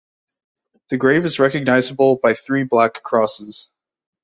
[0.89, 3.69] The grave is recognizable by three black crosses.